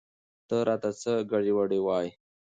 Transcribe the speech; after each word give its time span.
ته 0.47 0.57
راته 0.67 0.89
څه 1.01 1.11
ګډې 1.31 1.51
وګډې 1.55 1.79
وايې؟ 1.85 2.11